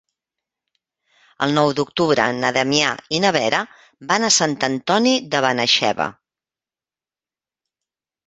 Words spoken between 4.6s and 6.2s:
Antoni de Benaixeve.